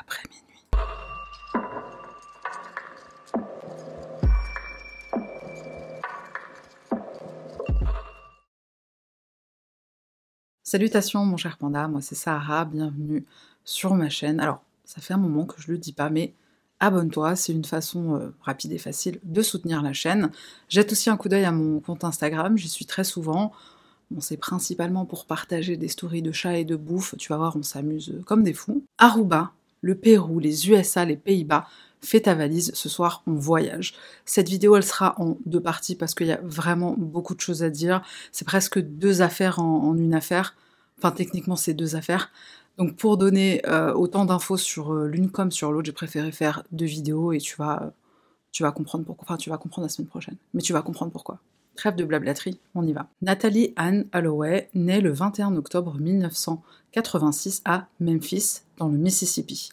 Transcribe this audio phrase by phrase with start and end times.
[0.00, 0.42] après minuit.
[10.62, 13.24] Salutations mon cher panda, moi c'est Sahara, bienvenue
[13.64, 14.40] sur ma chaîne.
[14.40, 16.34] Alors, ça fait un moment que je le dis pas, mais
[16.80, 20.30] abonne-toi, c'est une façon euh, rapide et facile de soutenir la chaîne.
[20.68, 23.52] Jette aussi un coup d'œil à mon compte Instagram, j'y suis très souvent.
[24.10, 27.56] Bon, c'est principalement pour partager des stories de chats et de bouffe, tu vas voir,
[27.56, 28.84] on s'amuse comme des fous.
[28.98, 29.52] Aruba,
[29.82, 31.66] le Pérou, les USA, les Pays-Bas,
[32.02, 33.94] fais ta valise, ce soir on voyage.
[34.24, 37.62] Cette vidéo elle sera en deux parties parce qu'il y a vraiment beaucoup de choses
[37.62, 38.02] à dire.
[38.32, 40.56] C'est presque deux affaires en, une affaire.
[40.98, 42.30] Enfin techniquement c'est deux affaires.
[42.78, 46.64] Donc pour donner euh, autant d'infos sur euh, l'une comme sur l'autre, j'ai préféré faire
[46.72, 47.92] deux vidéos et tu vas,
[48.50, 49.26] tu vas comprendre pourquoi.
[49.28, 50.36] Enfin tu vas comprendre la semaine prochaine.
[50.54, 51.38] Mais tu vas comprendre pourquoi.
[51.76, 53.08] Trêve de blablaterie, on y va.
[53.22, 59.70] Nathalie Anne Holloway naît le 21 octobre 1986 à Memphis, le Mississippi.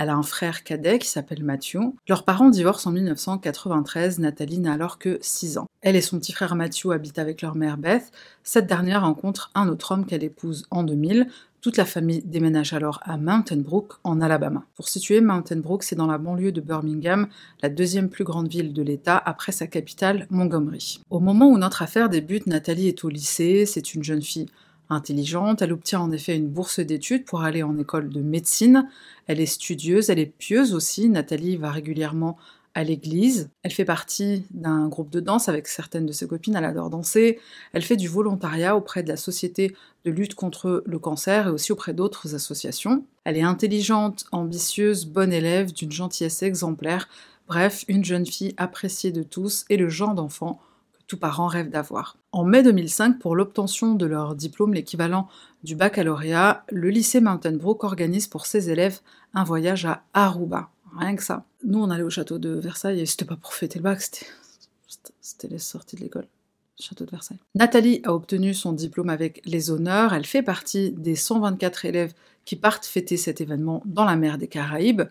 [0.00, 1.78] Elle a un frère cadet qui s'appelle Matthew.
[2.08, 5.66] Leurs parents divorcent en 1993, Nathalie n'a alors que 6 ans.
[5.82, 8.12] Elle et son petit frère Matthew habitent avec leur mère Beth.
[8.44, 11.26] Cette dernière rencontre un autre homme qu'elle épouse en 2000.
[11.60, 14.64] Toute la famille déménage alors à Mountain Brook, en Alabama.
[14.76, 17.26] Pour situer, Mountain Brook, c'est dans la banlieue de Birmingham,
[17.60, 21.00] la deuxième plus grande ville de l'État après sa capitale, Montgomery.
[21.10, 24.46] Au moment où notre affaire débute, Nathalie est au lycée, c'est une jeune fille
[24.90, 28.88] intelligente, elle obtient en effet une bourse d'études pour aller en école de médecine,
[29.26, 32.36] elle est studieuse, elle est pieuse aussi, Nathalie va régulièrement
[32.74, 36.64] à l'église, elle fait partie d'un groupe de danse avec certaines de ses copines, elle
[36.64, 37.40] adore danser,
[37.72, 41.72] elle fait du volontariat auprès de la Société de lutte contre le cancer et aussi
[41.72, 43.04] auprès d'autres associations.
[43.24, 47.08] Elle est intelligente, ambitieuse, bonne élève, d'une gentillesse exemplaire,
[47.48, 50.60] bref, une jeune fille appréciée de tous et le genre d'enfant
[51.08, 52.18] tout parent rêve d'avoir.
[52.32, 55.26] En mai 2005, pour l'obtention de leur diplôme, l'équivalent
[55.64, 59.00] du baccalauréat, le lycée Mountain Brook organise pour ses élèves
[59.34, 60.68] un voyage à Aruba.
[60.96, 61.44] Rien que ça.
[61.64, 64.00] Nous, on allait au château de Versailles et c'était pas pour fêter le bac,
[65.20, 66.26] c'était les sorties de l'école.
[66.78, 67.38] Château de Versailles.
[67.56, 70.12] Nathalie a obtenu son diplôme avec les honneurs.
[70.12, 72.12] Elle fait partie des 124 élèves
[72.44, 75.02] qui partent fêter cet événement dans la mer des Caraïbes.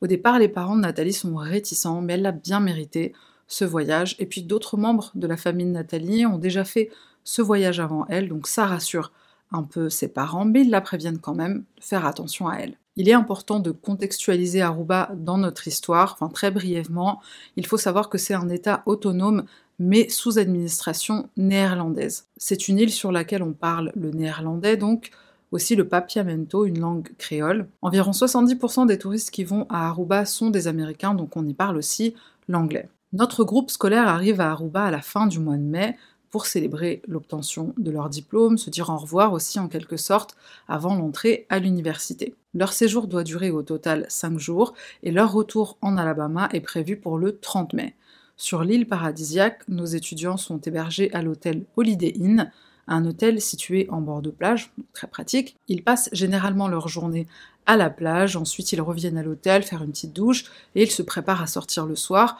[0.00, 3.14] Au départ, les parents de Nathalie sont réticents, mais elle l'a bien mérité
[3.48, 4.14] ce voyage.
[4.18, 6.90] Et puis d'autres membres de la famille de Nathalie ont déjà fait
[7.24, 9.12] ce voyage avant elle, donc ça rassure
[9.50, 12.76] un peu ses parents, mais ils la préviennent quand même faire attention à elle.
[12.96, 17.20] Il est important de contextualiser Aruba dans notre histoire, enfin très brièvement.
[17.56, 19.44] Il faut savoir que c'est un État autonome
[19.78, 22.26] mais sous administration néerlandaise.
[22.36, 25.10] C'est une île sur laquelle on parle le néerlandais, donc
[25.52, 27.68] aussi le papiamento, une langue créole.
[27.80, 31.76] Environ 70% des touristes qui vont à Aruba sont des Américains, donc on y parle
[31.76, 32.14] aussi
[32.48, 32.88] l'anglais.
[33.14, 35.96] Notre groupe scolaire arrive à Aruba à la fin du mois de mai
[36.28, 40.36] pour célébrer l'obtention de leur diplôme, se dire au revoir aussi en quelque sorte
[40.68, 42.34] avant l'entrée à l'université.
[42.52, 46.98] Leur séjour doit durer au total 5 jours et leur retour en Alabama est prévu
[46.98, 47.94] pour le 30 mai.
[48.36, 52.52] Sur l'île paradisiaque, nos étudiants sont hébergés à l'hôtel Holiday Inn,
[52.88, 55.56] un hôtel situé en bord de plage, très pratique.
[55.66, 57.26] Ils passent généralement leur journée
[57.64, 60.44] à la plage, ensuite ils reviennent à l'hôtel faire une petite douche
[60.74, 62.38] et ils se préparent à sortir le soir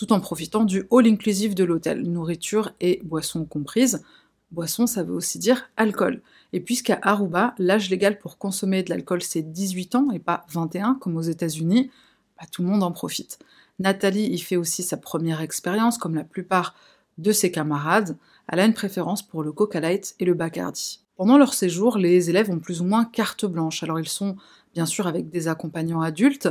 [0.00, 4.02] tout en profitant du all inclusive de l'hôtel, nourriture et boissons comprises.
[4.50, 6.22] Boisson, ça veut aussi dire alcool.
[6.54, 10.94] Et puisqu'à Aruba, l'âge légal pour consommer de l'alcool c'est 18 ans et pas 21
[10.94, 11.90] comme aux États-Unis,
[12.38, 13.40] bah, tout le monde en profite.
[13.78, 16.74] Nathalie y fait aussi sa première expérience, comme la plupart
[17.18, 18.16] de ses camarades.
[18.48, 21.00] Elle a une préférence pour le Coca Light et le Bacardi.
[21.16, 23.82] Pendant leur séjour, les élèves ont plus ou moins carte blanche.
[23.82, 24.36] Alors ils sont
[24.72, 26.48] bien sûr avec des accompagnants adultes,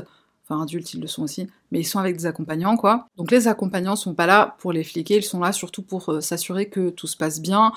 [0.50, 3.08] enfin adultes ils le sont aussi, mais ils sont avec des accompagnants quoi.
[3.18, 6.22] Donc les accompagnants sont pas là pour les fliquer, ils sont là surtout pour euh,
[6.22, 7.72] s'assurer que tout se passe bien.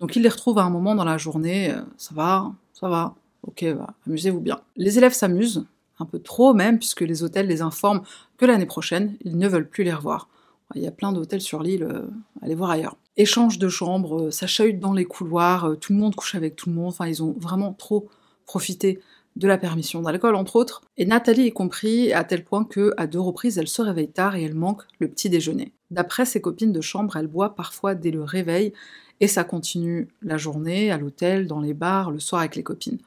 [0.00, 3.14] Donc ils les retrouvent à un moment dans la journée, euh, ça va, ça va,
[3.42, 4.60] ok, bah, amusez-vous bien.
[4.76, 5.64] Les élèves s'amusent,
[5.98, 8.02] un peu trop même, puisque les hôtels les informent
[8.36, 10.28] que l'année prochaine, ils ne veulent plus les revoir.
[10.74, 12.06] Il y a plein d'hôtels sur l'île, euh,
[12.42, 12.96] allez voir ailleurs.
[13.16, 16.76] Échange de chambres, ça chahute dans les couloirs, tout le monde couche avec tout le
[16.76, 18.08] monde, enfin ils ont vraiment trop
[18.46, 19.00] profité
[19.38, 23.06] de la permission d'alcool entre autres, et Nathalie est compris à tel point que, à
[23.06, 25.72] deux reprises, elle se réveille tard et elle manque le petit déjeuner.
[25.92, 28.72] D'après ses copines de chambre, elle boit parfois dès le réveil,
[29.20, 32.98] et ça continue la journée, à l'hôtel, dans les bars, le soir avec les copines.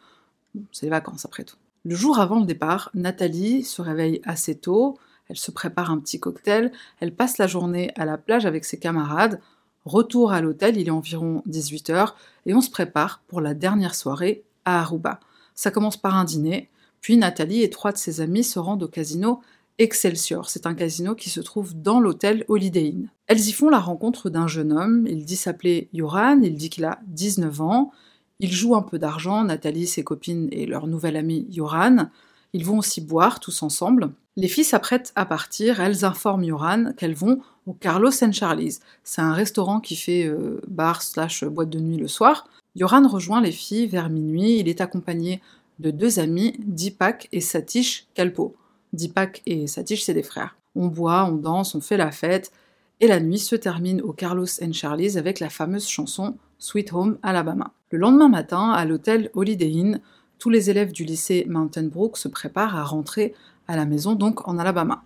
[0.72, 1.58] c'est les vacances après tout.
[1.84, 6.20] Le jour avant le départ, Nathalie se réveille assez tôt, elle se prépare un petit
[6.20, 9.42] cocktail, elle passe la journée à la plage avec ses camarades,
[9.84, 12.14] retour à l'hôtel, il est environ 18h,
[12.46, 15.20] et on se prépare pour la dernière soirée à Aruba.
[15.56, 16.70] Ça commence par un dîner,
[17.02, 19.42] puis Nathalie et trois de ses amis se rendent au casino
[19.78, 20.50] Excelsior.
[20.50, 23.10] C'est un casino qui se trouve dans l'hôtel Holiday Inn.
[23.28, 26.86] Elles y font la rencontre d'un jeune homme, il dit s'appeler Yoran, il dit qu'il
[26.86, 27.92] a 19 ans,
[28.40, 32.10] il joue un peu d'argent, Nathalie, ses copines et leur nouvel ami Yoran.
[32.54, 34.12] Ils vont aussi boire tous ensemble.
[34.36, 38.80] Les filles s'apprêtent à partir, elles informent Yoran qu'elles vont au Carlos and Charlie's.
[39.04, 42.48] C'est un restaurant qui fait euh, bar slash boîte de nuit le soir.
[42.76, 45.42] Yoran rejoint les filles vers minuit, il est accompagné
[45.80, 48.56] de deux amis, Dipak et Satish Kalpo.
[48.94, 50.56] Dipak et Satish, c'est des frères.
[50.76, 52.54] On boit, on danse, on fait la fête,
[53.02, 57.18] et la nuit se termine au Carlos and Charlie's avec la fameuse chanson Sweet Home
[57.24, 57.74] Alabama.
[57.90, 60.00] Le lendemain matin, à l'hôtel Holiday Inn,
[60.40, 63.34] tous les élèves du lycée Mountain Brook se préparent à rentrer
[63.68, 65.04] à la maison, donc en Alabama.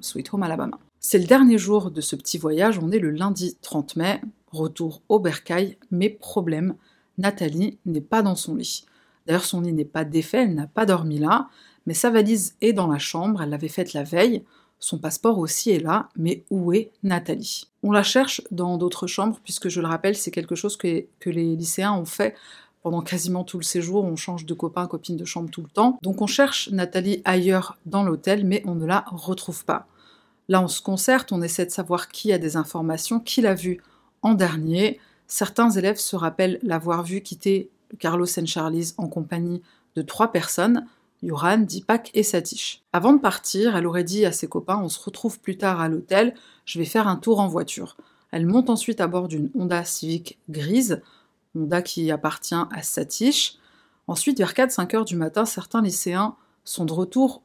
[0.00, 0.78] Sweet Home Alabama.
[0.98, 5.02] C'est le dernier jour de ce petit voyage, on est le lundi 30 mai, retour
[5.10, 6.74] au bercail, mais problème,
[7.18, 8.84] Nathalie n'est pas dans son lit.
[9.26, 11.48] D'ailleurs, son lit n'est pas défait, elle n'a pas dormi là,
[11.86, 14.44] mais sa valise est dans la chambre, elle l'avait faite la veille,
[14.82, 17.68] son passeport aussi est là, mais où est Nathalie?
[17.84, 21.56] On la cherche dans d'autres chambres, puisque je le rappelle, c'est quelque chose que, les
[21.56, 22.34] lycéens ont fait
[22.82, 26.00] pendant quasiment tout le séjour, on change de copain, copine de chambre tout le temps.
[26.02, 29.86] Donc on cherche Nathalie ailleurs dans l'hôtel, mais on ne la retrouve pas.
[30.48, 33.80] Là, on se concerte, on essaie de savoir qui a des informations, qui l'a vue
[34.22, 34.98] en dernier.
[35.34, 39.62] Certains élèves se rappellent l'avoir vue quitter Carlos and Charlie's en compagnie
[39.96, 40.86] de trois personnes,
[41.22, 42.82] Yoran, Dipak et Satish.
[42.92, 45.88] Avant de partir, elle aurait dit à ses copains On se retrouve plus tard à
[45.88, 46.34] l'hôtel,
[46.66, 47.96] je vais faire un tour en voiture.
[48.30, 51.00] Elle monte ensuite à bord d'une Honda Civic grise,
[51.56, 53.56] Honda qui appartient à Satish.
[54.08, 57.40] Ensuite, vers 4-5 heures du matin, certains lycéens sont de retour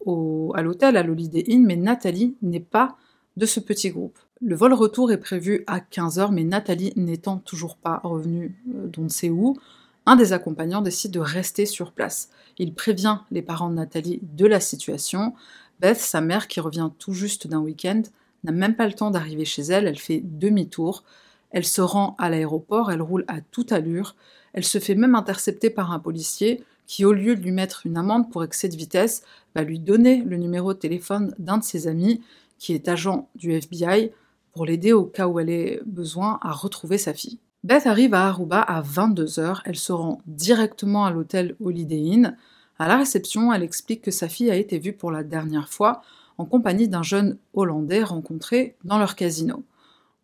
[0.56, 2.98] à l'hôtel à l'Holiday Inn, mais Nathalie n'est pas
[3.38, 4.20] de ce petit groupe.
[4.40, 9.04] Le vol retour est prévu à 15h, mais Nathalie n'étant toujours pas revenue euh, d'on
[9.04, 9.58] ne sait où,
[10.06, 12.30] un des accompagnants décide de rester sur place.
[12.60, 15.34] Il prévient les parents de Nathalie de la situation.
[15.80, 18.04] Beth, sa mère qui revient tout juste d'un week-end,
[18.44, 21.04] n'a même pas le temps d'arriver chez elle, elle fait demi-tour.
[21.50, 24.16] Elle se rend à l'aéroport, elle roule à toute allure.
[24.54, 27.98] Elle se fait même intercepter par un policier qui, au lieu de lui mettre une
[27.98, 29.24] amende pour excès de vitesse,
[29.56, 32.22] va lui donner le numéro de téléphone d'un de ses amis
[32.60, 34.12] qui est agent du FBI
[34.58, 37.38] pour l'aider au cas où elle ait besoin à retrouver sa fille.
[37.64, 42.36] Beth arrive à Aruba à 22h, elle se rend directement à l'hôtel Holiday Inn.
[42.80, 46.02] À la réception, elle explique que sa fille a été vue pour la dernière fois
[46.40, 49.64] en compagnie d'un jeune Hollandais rencontré dans leur casino.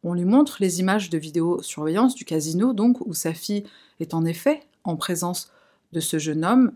[0.04, 3.66] On lui montre les images de vidéosurveillance du casino, donc où sa fille
[4.00, 5.52] est en effet en présence
[5.92, 6.72] de ce jeune homme.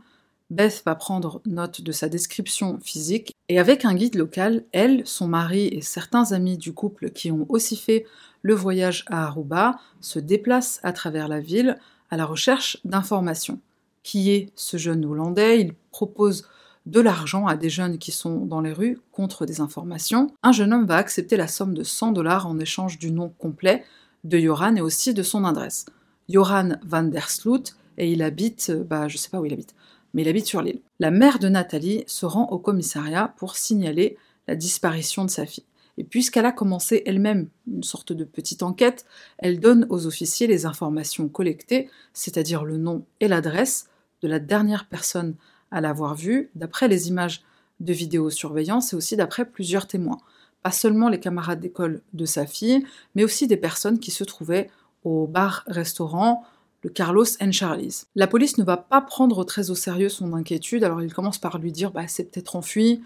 [0.50, 5.28] Beth va prendre note de sa description physique et avec un guide local, elle, son
[5.28, 8.06] mari et certains amis du couple qui ont aussi fait
[8.42, 11.78] le voyage à Aruba se déplace à travers la ville
[12.10, 13.60] à la recherche d'informations.
[14.04, 15.60] Qui est ce jeune Hollandais?
[15.60, 16.48] Il propose
[16.86, 20.32] de l'argent à des jeunes qui sont dans les rues contre des informations.
[20.44, 23.84] Un jeune homme va accepter la somme de 100 dollars en échange du nom complet
[24.24, 25.86] de Joran et aussi de son adresse.
[26.30, 29.76] Joran van der Sloot, et il habite, bah je sais pas où il habite,
[30.14, 30.82] mais il habite sur l'île.
[31.00, 34.18] La mère de Nathalie se rend au commissariat pour signaler
[34.48, 35.66] la disparition de sa fille.
[35.98, 39.06] Et puisqu'elle a commencé elle-même une sorte de petite enquête,
[39.40, 43.90] elle donne aux officiers les informations collectées, c'est-à-dire le nom et l'adresse
[44.22, 45.36] de la dernière personne
[45.72, 47.44] à l'avoir vue, d'après les images
[47.80, 50.20] de vidéosurveillance et aussi d'après plusieurs témoins.
[50.64, 54.70] Pas seulement les camarades d'école de sa fille, mais aussi des personnes qui se trouvaient
[55.04, 56.44] au bar-restaurant,
[56.88, 58.08] le Carlos and Charlie's.
[58.16, 61.58] La police ne va pas prendre très au sérieux son inquiétude, alors il commence par
[61.58, 63.02] lui dire bah, c'est peut-être enfui.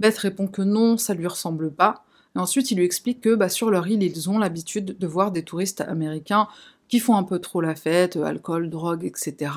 [0.00, 2.06] Beth répond que non, ça lui ressemble pas
[2.40, 5.42] ensuite, il lui explique que bah, sur leur île, ils ont l'habitude de voir des
[5.42, 6.48] touristes américains
[6.88, 9.52] qui font un peu trop la fête, alcool, drogue, etc.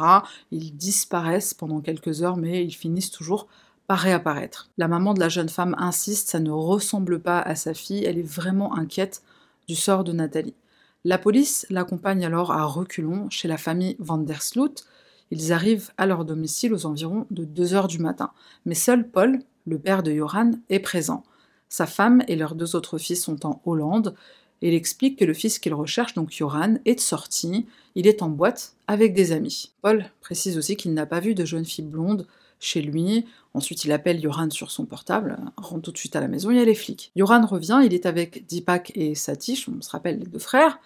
[0.52, 3.48] Ils disparaissent pendant quelques heures, mais ils finissent toujours
[3.88, 4.70] par réapparaître.
[4.78, 8.18] La maman de la jeune femme insiste, ça ne ressemble pas à sa fille, elle
[8.18, 9.22] est vraiment inquiète
[9.68, 10.56] du sort de Nathalie.
[11.06, 14.86] La police l'accompagne alors à reculons chez la famille Van der Sloot.
[15.32, 18.32] Ils arrivent à leur domicile aux environs de 2 heures du matin.
[18.66, 21.24] Mais seul Paul, le père de Joran, est présent.
[21.70, 24.16] Sa femme et leurs deux autres fils sont en Hollande,
[24.62, 27.66] il explique que le fils qu'il recherche, donc Joran, est de sortie,
[27.96, 29.72] il est en boîte avec des amis.
[29.82, 32.28] Paul précise aussi qu'il n'a pas vu de jeune fille blonde
[32.60, 33.26] chez lui.
[33.54, 36.58] Ensuite, il appelle Joran sur son portable, rentre tout de suite à la maison, il
[36.58, 37.12] y a les flics.
[37.16, 40.80] Joran revient, il est avec Dipak et Satish, on se rappelle les deux frères.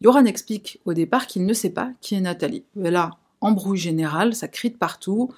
[0.00, 2.64] Joran explique au départ qu'il ne sait pas qui est Nathalie.
[2.82, 5.32] Et là, embrouille général, ça crie de partout.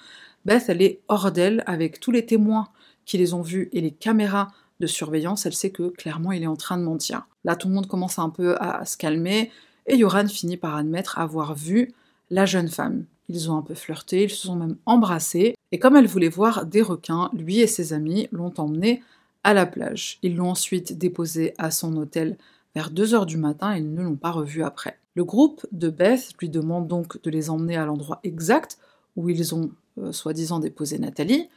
[0.44, 2.68] Beth, elle est hors d'elle avec tous les témoins
[3.04, 4.48] qui les ont vus et les caméras
[4.80, 7.26] de surveillance, elle sait que clairement il est en train de mentir.
[7.44, 9.50] Là, tout le monde commence un peu à se calmer,
[9.86, 11.94] et Yoran finit par admettre avoir vu
[12.30, 13.04] la jeune femme.
[13.28, 16.64] Ils ont un peu flirté, ils se sont même embrassés, et comme elle voulait voir
[16.64, 19.02] des requins, lui et ses amis l'ont emmené
[19.42, 20.18] à la plage.
[20.22, 22.36] Ils l'ont ensuite déposé à son hôtel
[22.74, 24.98] vers 2h du matin et ils ne l'ont pas revu après.
[25.14, 28.78] Le groupe de Beth lui demande donc de les emmener à l'endroit exact
[29.16, 31.48] où ils ont euh, soi-disant déposé Nathalie.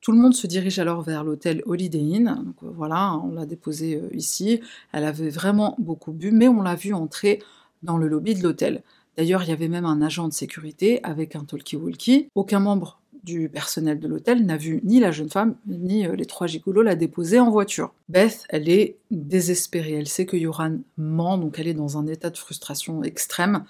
[0.00, 2.54] Tout le monde se dirige alors vers l'hôtel Holiday Inn.
[2.62, 4.60] Euh, voilà, on l'a déposée euh, ici.
[4.92, 7.42] Elle avait vraiment beaucoup bu, mais on l'a vue entrer
[7.82, 8.82] dans le lobby de l'hôtel.
[9.20, 12.28] D'ailleurs, il y avait même un agent de sécurité avec un talkie-walkie.
[12.34, 16.24] Aucun membre du personnel de l'hôtel n'a vu ni la jeune femme, ni euh, les
[16.24, 17.92] trois gigolos la déposer en voiture.
[18.08, 19.92] Beth, elle est désespérée.
[19.92, 23.66] Elle sait que Yoran ment, donc elle est dans un état de frustration extrême.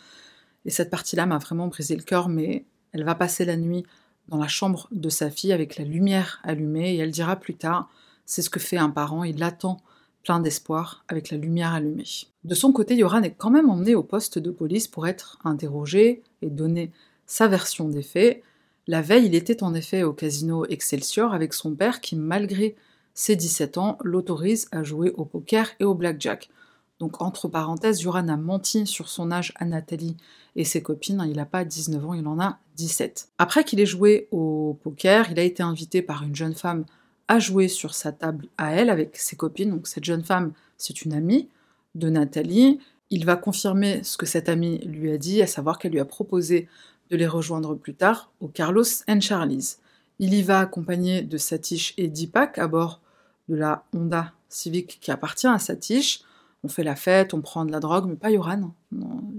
[0.66, 3.85] Et cette partie-là m'a vraiment brisé le cœur, mais elle va passer la nuit
[4.28, 7.90] dans la chambre de sa fille avec la lumière allumée et elle dira plus tard,
[8.25, 9.78] c'est ce que fait un parent, il attend
[10.23, 12.05] plein d'espoir avec la lumière allumée.
[12.45, 16.23] De son côté, Yoran est quand même emmené au poste de police pour être interrogé
[16.43, 16.91] et donner
[17.27, 18.43] sa version des faits.
[18.87, 22.77] La veille, il était en effet au casino Excelsior avec son père qui, malgré
[23.15, 26.50] ses 17 ans, l'autorise à jouer au poker et au blackjack.
[26.99, 30.17] Donc, entre parenthèses, Yoran a menti sur son âge à Nathalie
[30.55, 31.25] et ses copines.
[31.27, 33.29] Il n'a pas 19 ans, il en a 17.
[33.39, 36.85] Après qu'il ait joué au poker, il a été invité par une jeune femme
[37.30, 39.70] à jouer sur sa table à elle avec ses copines.
[39.70, 41.49] Donc, cette jeune femme, c'est une amie
[41.94, 42.80] de Nathalie.
[43.10, 46.04] Il va confirmer ce que cette amie lui a dit, à savoir qu'elle lui a
[46.04, 46.68] proposé
[47.08, 49.78] de les rejoindre plus tard au Carlos and Charlie's.
[50.18, 53.00] Il y va accompagné de Satish et Deepak à bord
[53.49, 56.25] de la Honda Civic qui appartient à Satish
[56.62, 58.75] on fait la fête, on prend de la drogue, mais pas Yoran.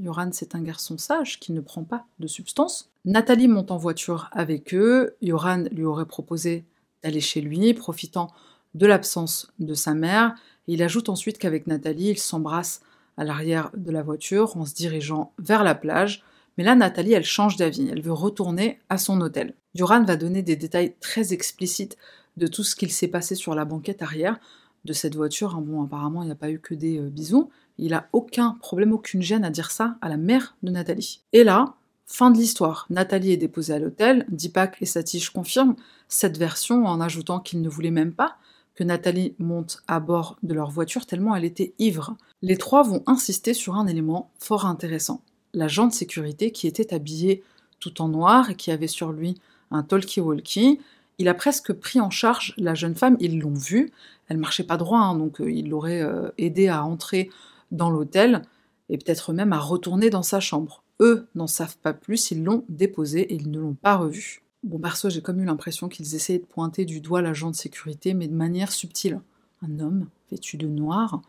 [0.01, 2.89] Yoran, c'est un garçon sage qui ne prend pas de substance.
[3.05, 5.15] Nathalie monte en voiture avec eux.
[5.21, 6.65] Yoran lui aurait proposé
[7.03, 8.31] d'aller chez lui, profitant
[8.73, 10.35] de l'absence de sa mère.
[10.67, 12.81] il ajoute ensuite qu'avec Nathalie, ils s'embrassent
[13.17, 16.23] à l'arrière de la voiture en se dirigeant vers la plage.
[16.57, 17.89] Mais là, Nathalie, elle change d'avis.
[17.89, 19.53] Elle veut retourner à son hôtel.
[19.75, 21.97] Yoran va donner des détails très explicites
[22.37, 24.39] de tout ce qu'il s'est passé sur la banquette arrière,
[24.85, 25.55] de cette voiture.
[25.55, 27.49] Hein, bon, apparemment, il n'y a pas eu que des euh, bisous.
[27.77, 31.21] Il a aucun problème, aucune gêne à dire ça à la mère de Nathalie.
[31.33, 31.75] Et là,
[32.11, 32.85] fin de l'histoire.
[32.89, 34.25] Nathalie est déposée à l'hôtel.
[34.29, 35.75] Dipak et Satish confirment
[36.07, 38.37] cette version en ajoutant qu'ils ne voulaient même pas
[38.75, 42.15] que Nathalie monte à bord de leur voiture tellement elle était ivre.
[42.41, 45.21] Les trois vont insister sur un élément fort intéressant.
[45.53, 47.43] L'agent de sécurité qui était habillé
[47.79, 49.39] tout en noir et qui avait sur lui
[49.71, 50.79] un talkie-walkie,
[51.17, 53.91] il a presque pris en charge la jeune femme, ils l'ont vue,
[54.27, 57.29] elle marchait pas droit, hein, donc euh, il l'aurait euh, aidé à entrer
[57.71, 58.41] dans l'hôtel
[58.89, 60.83] et peut-être même à retourner dans sa chambre.
[61.01, 64.43] Eux n'en savent pas plus, ils l'ont déposée et ils ne l'ont pas revue.
[64.63, 68.13] Bon, perso, j'ai comme eu l'impression qu'ils essayaient de pointer du doigt l'agent de sécurité,
[68.13, 69.19] mais de manière subtile.
[69.63, 71.21] Un homme vêtu de noir,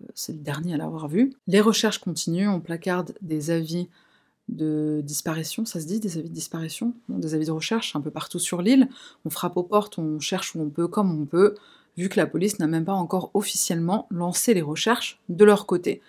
[0.00, 1.34] euh, c'est le dernier à l'avoir vu.
[1.48, 3.88] Les recherches continuent, on placarde des avis
[4.48, 8.10] de disparition, ça se dit, des avis de disparition, des avis de recherche un peu
[8.10, 8.88] partout sur l'île.
[9.24, 11.56] On frappe aux portes, on cherche où on peut, comme on peut,
[11.96, 16.00] vu que la police n'a même pas encore officiellement lancé les recherches de leur côté.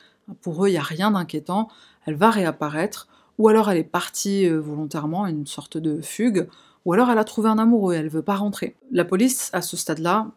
[0.42, 1.70] Pour eux, il n'y a rien d'inquiétant,
[2.10, 6.48] elle va réapparaître, ou alors elle est partie euh, volontairement, une sorte de fugue,
[6.86, 8.76] ou alors elle a trouvé un amoureux et elle veut pas rentrer.
[8.92, 10.28] La police, à ce stade-là,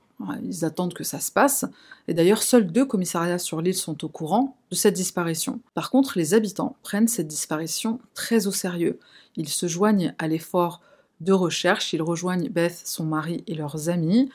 [0.44, 1.64] ils attendent que ça se passe,
[2.08, 5.60] et d'ailleurs seuls deux commissariats sur l'île sont au courant de cette disparition.
[5.74, 8.98] Par contre, les habitants prennent cette disparition très au sérieux.
[9.36, 10.82] Ils se joignent à l'effort
[11.20, 14.30] de recherche, ils rejoignent Beth, son mari et leurs amis.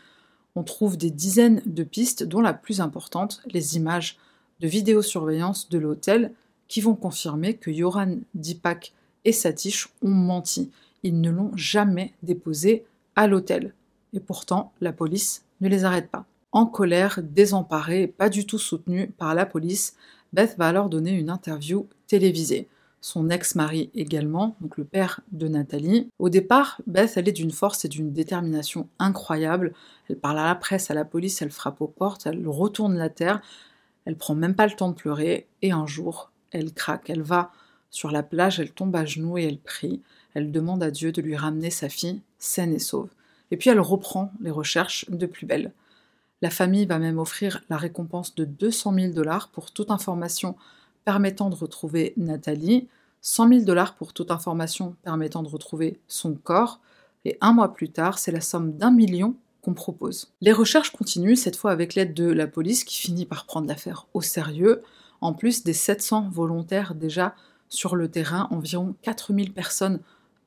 [0.56, 4.18] On trouve des dizaines de pistes, dont la plus importante, les images
[4.60, 6.34] de vidéosurveillance de l'hôtel,
[6.68, 8.94] qui vont confirmer que Yoran Dipak
[9.26, 10.72] et Satish ont menti.
[11.04, 13.74] Ils ne l'ont jamais déposé à l'hôtel.
[14.14, 16.26] Et pourtant, la police ne les arrête pas.
[16.52, 19.96] En colère, désemparée, pas du tout soutenue par la police,
[20.34, 22.68] Beth va alors donner une interview télévisée.
[23.00, 26.10] Son ex-mari également, donc le père de Nathalie.
[26.20, 29.74] Au départ, Beth, elle est d'une force et d'une détermination incroyable.
[30.10, 33.10] Elle parle à la presse, à la police, elle frappe aux portes, elle retourne la
[33.10, 33.42] terre.
[34.06, 35.48] Elle prend même pas le temps de pleurer.
[35.62, 37.10] Et un jour, elle craque.
[37.10, 37.52] Elle va
[37.90, 40.02] sur la plage, elle tombe à genoux et elle prie.
[40.34, 43.10] Elle demande à Dieu de lui ramener sa fille saine et sauve
[43.52, 45.74] et puis elle reprend les recherches de plus belle.
[46.42, 50.56] La famille va même offrir la récompense de 200 000 dollars pour toute information
[51.06, 52.88] permettant de retrouver Nathalie,
[53.22, 56.80] 100 000 dollars pour toute information permettant de retrouver son corps,
[57.26, 60.32] et un mois plus tard, c'est la somme d'un million qu'on propose.
[60.42, 64.06] Les recherches continuent, cette fois avec l'aide de la police qui finit par prendre l'affaire
[64.14, 64.84] au sérieux,
[65.22, 67.36] en plus des 700 volontaires déjà
[67.70, 70.00] sur le terrain, environ 4000 personnes,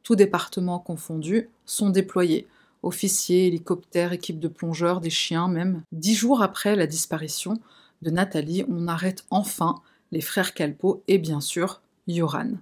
[0.02, 2.46] tous départements confondus, sont déployées
[2.82, 5.82] officiers, hélicoptères, équipe de plongeurs, des chiens même.
[5.92, 7.60] Dix jours après la disparition
[8.02, 12.52] de Nathalie, on arrête enfin les frères Calpo et bien sûr Yoran.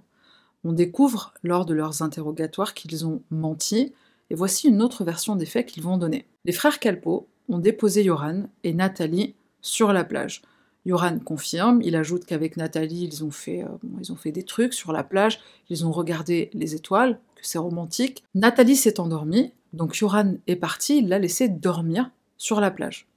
[0.63, 3.93] On découvre lors de leurs interrogatoires qu'ils ont menti,
[4.29, 6.27] et voici une autre version des faits qu'ils vont donner.
[6.45, 10.41] Les frères Calpo ont déposé Yoran et Nathalie sur la plage.
[10.85, 13.67] Yoran confirme, il ajoute qu'avec Nathalie, ils ont, fait, euh,
[13.99, 17.57] ils ont fait des trucs sur la plage, ils ont regardé les étoiles, que c'est
[17.57, 18.23] romantique.
[18.35, 23.07] Nathalie s'est endormie, Donc Yoran est parti, il l'a laissé dormir sur la plage,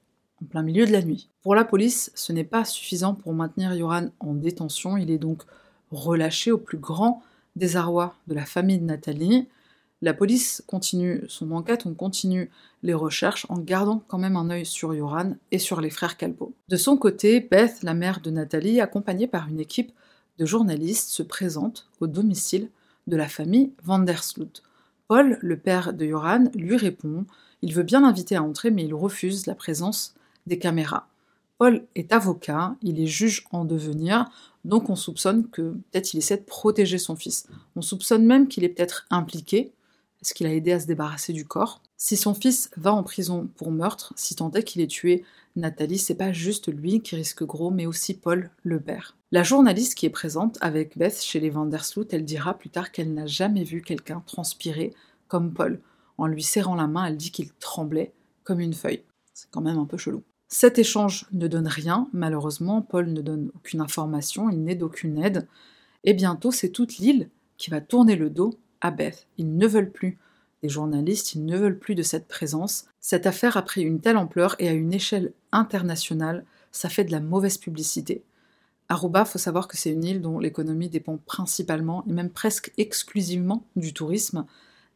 [0.42, 1.28] en plein milieu de la nuit.
[1.42, 5.42] Pour la police, ce n'est pas suffisant pour maintenir Yoran en détention, il est donc
[5.90, 7.22] relâché au plus grand
[7.56, 9.46] désarroi de la famille de Nathalie.
[10.02, 12.50] La police continue son enquête, on continue
[12.82, 16.52] les recherches en gardant quand même un œil sur Yoran et sur les frères Calpo.
[16.68, 19.92] De son côté, Beth, la mère de Nathalie, accompagnée par une équipe
[20.38, 22.68] de journalistes, se présente au domicile
[23.06, 24.64] de la famille Vandersloot.
[25.06, 27.24] Paul, le père de Yoran, lui répond.
[27.62, 30.14] Il veut bien l'inviter à entrer, mais il refuse la présence
[30.48, 31.06] des caméras.
[31.58, 34.28] Paul est avocat, il est juge en devenir,
[34.64, 37.46] donc on soupçonne que peut-être il essaie de protéger son fils.
[37.76, 39.70] On soupçonne même qu'il est peut-être impliqué,
[40.22, 43.48] est-ce qu'il a aidé à se débarrasser du corps Si son fils va en prison
[43.56, 45.24] pour meurtre, si tant est qu'il ait tué
[45.56, 49.16] Nathalie, c'est pas juste lui qui risque gros, mais aussi Paul, le père.
[49.32, 53.12] La journaliste qui est présente avec Beth chez les Vandersloot, elle dira plus tard qu'elle
[53.12, 54.94] n'a jamais vu quelqu'un transpirer
[55.26, 55.80] comme Paul.
[56.18, 58.12] En lui serrant la main, elle dit qu'il tremblait
[58.44, 59.02] comme une feuille.
[59.34, 60.22] C'est quand même un peu chelou.
[60.48, 65.48] Cet échange ne donne rien, malheureusement, Paul ne donne aucune information, il n'est d'aucune aide,
[66.04, 69.26] et bientôt c'est toute l'île qui va tourner le dos à Beth.
[69.38, 70.18] Ils ne veulent plus
[70.62, 72.84] des journalistes, ils ne veulent plus de cette présence.
[73.00, 77.12] Cette affaire a pris une telle ampleur et à une échelle internationale, ça fait de
[77.12, 78.22] la mauvaise publicité.
[78.88, 83.64] Aruba, faut savoir que c'est une île dont l'économie dépend principalement et même presque exclusivement
[83.76, 84.44] du tourisme.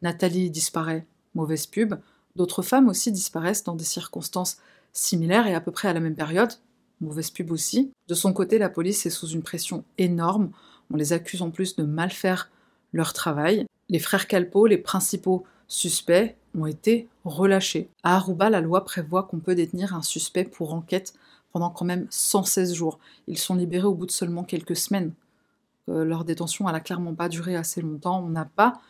[0.03, 1.95] Nathalie disparaît, mauvaise pub.
[2.35, 4.59] D'autres femmes aussi disparaissent dans des circonstances
[4.93, 6.53] similaires et à peu près à la même période,
[7.01, 7.91] mauvaise pub aussi.
[8.09, 10.51] De son côté, la police est sous une pression énorme.
[10.91, 12.51] On les accuse en plus de mal faire
[12.93, 13.67] leur travail.
[13.89, 17.89] Les frères Calpo, les principaux suspects, ont été relâchés.
[18.03, 21.15] À Aruba, la loi prévoit qu'on peut détenir un suspect pour enquête
[21.53, 22.99] pendant quand même 116 jours.
[23.29, 25.13] Ils sont libérés au bout de seulement quelques semaines.
[25.89, 28.23] Euh, leur détention, n'a clairement pas duré assez longtemps.
[28.23, 28.81] On n'a pas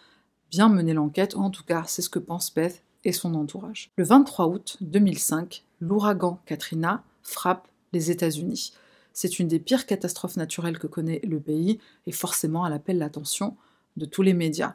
[0.50, 3.91] bien mené l'enquête, en tout cas, c'est ce que pense Beth et son entourage.
[3.97, 8.73] Le 23 août 2005, l'ouragan Katrina frappe les États-Unis.
[9.12, 13.57] C'est une des pires catastrophes naturelles que connaît le pays et forcément elle appelle l'attention
[13.97, 14.75] de tous les médias.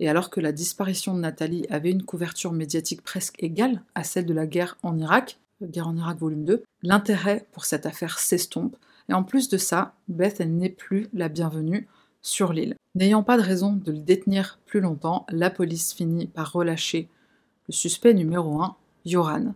[0.00, 4.26] Et alors que la disparition de Nathalie avait une couverture médiatique presque égale à celle
[4.26, 8.76] de la guerre en Irak, guerre en Irak volume 2, l'intérêt pour cette affaire s'estompe,
[9.08, 11.88] et en plus de ça, Beth n'est plus la bienvenue
[12.22, 12.76] sur l'île.
[12.94, 17.08] N'ayant pas de raison de le détenir plus longtemps, la police finit par relâcher
[17.68, 19.54] le suspect numéro 1, Yoran.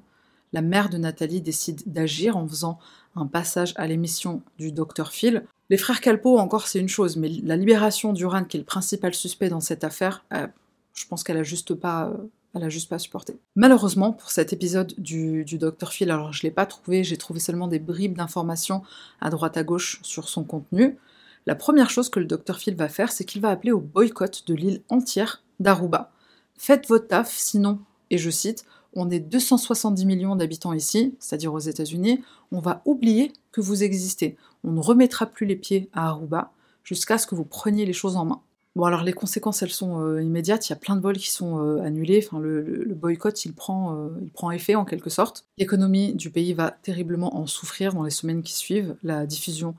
[0.52, 2.78] La mère de Nathalie décide d'agir en faisant
[3.16, 7.30] un passage à l'émission du Dr Phil les frères Calpo, encore, c'est une chose, mais
[7.42, 10.46] la libération d'Uran, qui est le principal suspect dans cette affaire, euh,
[10.92, 12.12] je pense qu'elle a juste pas.
[12.54, 13.38] Euh, juste pas supporté.
[13.56, 17.40] Malheureusement, pour cet épisode du, du Dr Phil, alors je l'ai pas trouvé, j'ai trouvé
[17.40, 18.82] seulement des bribes d'informations
[19.22, 20.98] à droite à gauche sur son contenu.
[21.46, 24.46] La première chose que le Dr Phil va faire, c'est qu'il va appeler au boycott
[24.46, 26.12] de l'île entière d'Aruba.
[26.58, 27.78] Faites votre taf, sinon,
[28.10, 33.32] et je cite, on est 270 millions d'habitants ici, c'est-à-dire aux États-Unis, on va oublier
[33.50, 34.36] que vous existez.
[34.64, 36.52] On ne remettra plus les pieds à Aruba
[36.84, 38.40] jusqu'à ce que vous preniez les choses en main.
[38.74, 41.30] Bon alors les conséquences elles sont euh, immédiates, il y a plein de vols qui
[41.30, 45.44] sont euh, annulés, enfin le, boycott il prend, euh, il prend effet en quelque sorte.
[45.58, 49.74] L'économie du pays va terriblement en souffrir dans les semaines qui suivent la diffusion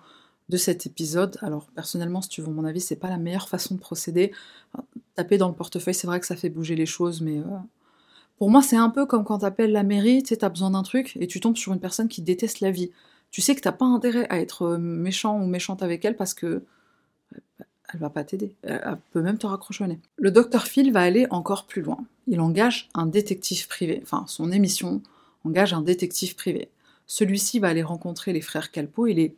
[0.49, 1.37] de cet épisode.
[1.41, 4.31] Alors personnellement si tu veux mon avis c'est pas la meilleure façon de procéder.
[5.15, 7.41] taper dans le portefeuille c'est vrai que ça fait bouger les choses mais
[8.43, 10.83] pour moi, c'est un peu comme quand t'appelles la mairie, tu sais, t'as besoin d'un
[10.83, 12.91] truc et tu tombes sur une personne qui déteste la vie.
[13.31, 16.33] Tu sais que t'as pas intérêt à être euh, méchant ou méchante avec elle parce
[16.33, 16.65] que
[17.31, 18.53] elle va pas t'aider.
[18.63, 19.85] Elle peut même te raccrocher
[20.17, 22.03] Le docteur Phil va aller encore plus loin.
[22.27, 24.01] Il engage un détective privé.
[24.03, 25.01] Enfin, son émission
[25.45, 26.67] engage un détective privé.
[27.07, 29.37] Celui-ci va aller rencontrer les frères Calpo et les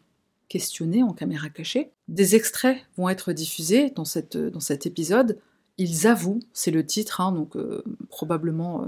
[0.50, 1.92] questionner en caméra cachée.
[2.08, 5.38] Des extraits vont être diffusés dans, cette, dans cet épisode
[5.78, 8.88] ils avouent, c'est le titre, hein, donc euh, probablement euh,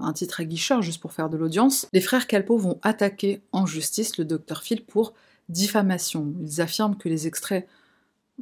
[0.00, 1.86] un titre à guicheur juste pour faire de l'audience.
[1.92, 5.14] Les frères Calpo vont attaquer en justice le docteur Phil pour
[5.48, 6.32] diffamation.
[6.42, 7.68] Ils affirment que les extraits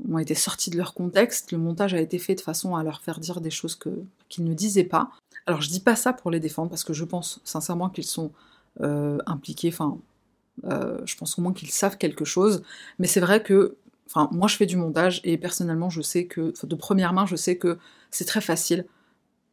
[0.09, 3.03] ont été sortis de leur contexte, le montage a été fait de façon à leur
[3.03, 3.79] faire dire des choses
[4.29, 5.11] qu'ils ne disaient pas.
[5.45, 8.33] Alors je dis pas ça pour les défendre parce que je pense sincèrement qu'ils sont
[8.81, 9.99] euh, impliqués, enfin
[10.63, 12.63] je pense au moins qu'ils savent quelque chose,
[12.99, 16.53] mais c'est vrai que Enfin, moi, je fais du montage et personnellement, je sais que,
[16.63, 17.79] de première main, je sais que
[18.11, 18.87] c'est très facile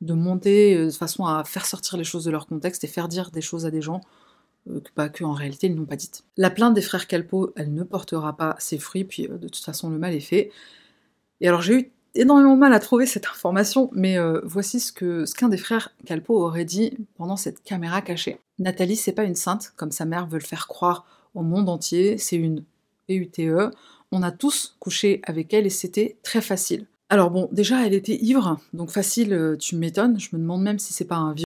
[0.02, 3.08] de monter euh, de façon à faire sortir les choses de leur contexte et faire
[3.08, 4.02] dire des choses à des gens
[4.70, 6.24] euh, que, bah, qu'en réalité ils n'ont pas dites.
[6.38, 9.64] La plainte des frères Calpo, elle ne portera pas ses fruits, puis euh, de toute
[9.64, 10.52] façon le mal est fait.
[11.42, 15.26] Et alors j'ai eu énormément de mal à trouver cette information, mais voici ce que
[15.26, 18.40] ce qu'un des frères Calpo aurait dit pendant cette caméra cachée.
[18.58, 22.18] Nathalie, c'est pas une sainte, comme sa mère veut le faire croire au monde entier,
[22.18, 22.64] c'est une
[23.08, 23.72] PUTE.
[24.12, 26.86] On a tous couché avec elle et c'était très facile.
[27.10, 30.19] Alors bon, déjà, elle était ivre, donc facile, euh, tu m'étonnes.
[30.19, 31.45] Je me demande même si c'est pas un vieux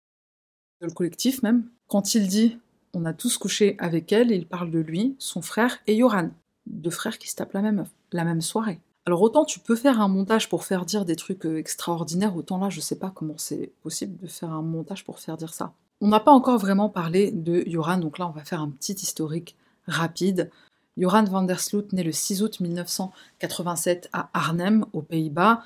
[0.82, 1.66] le collectif même.
[1.88, 2.58] Quand il dit
[2.94, 6.30] on a tous couché avec elle, il parle de lui, son frère et Yoran,
[6.66, 8.80] deux frères qui se tapent la même, la même soirée.
[9.06, 12.58] Alors autant tu peux faire un montage pour faire dire des trucs euh, extraordinaires, autant
[12.58, 15.74] là je sais pas comment c'est possible de faire un montage pour faire dire ça.
[16.02, 18.94] On n'a pas encore vraiment parlé de Joran, donc là on va faire un petit
[18.94, 19.56] historique
[19.88, 20.50] rapide.
[20.98, 25.62] Joran van der Sloot naît le 6 août 1987 à Arnhem, aux Pays-Bas.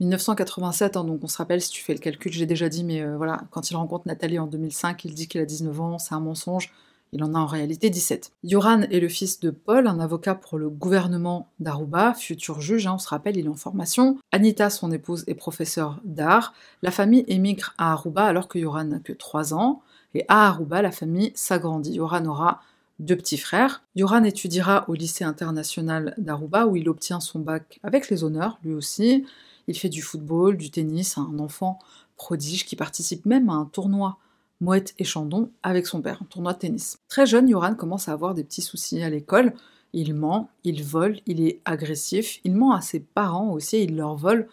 [0.00, 3.02] 1987, hein, donc on se rappelle, si tu fais le calcul, j'ai déjà dit, mais
[3.02, 6.14] euh, voilà, quand il rencontre Nathalie en 2005, il dit qu'il a 19 ans, c'est
[6.14, 6.72] un mensonge.
[7.12, 8.32] Il en a en réalité 17.
[8.44, 12.94] Yoran est le fils de Paul, un avocat pour le gouvernement d'Aruba, futur juge, hein,
[12.94, 14.18] on se rappelle, il est en formation.
[14.30, 16.52] Anita, son épouse, est professeure d'art.
[16.82, 19.82] La famille émigre à Aruba alors que Yoran n'a que 3 ans.
[20.14, 21.94] Et à Aruba, la famille s'agrandit.
[21.94, 22.60] Yoran aura
[22.98, 23.82] deux petits frères.
[23.94, 28.74] Yoran étudiera au lycée international d'Aruba où il obtient son bac avec les honneurs, lui
[28.74, 29.24] aussi.
[29.66, 31.78] Il fait du football, du tennis, un enfant
[32.16, 34.18] prodige qui participe même à un tournoi
[34.60, 36.98] Mouette et Chandon avec son père, un tournoi de tennis.
[37.08, 39.52] Très jeune, Yoran commence à avoir des petits soucis à l'école.
[39.92, 44.16] Il ment, il vole, il est agressif, il ment à ses parents aussi, il leur
[44.16, 44.48] vole